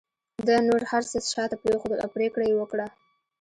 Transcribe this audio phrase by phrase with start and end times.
[0.47, 2.85] ده نور هر څه شاته پرېښودل او پرېکړه یې وکړه